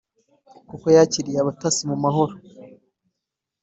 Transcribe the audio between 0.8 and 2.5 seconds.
yakiriye abatasi mu mahoro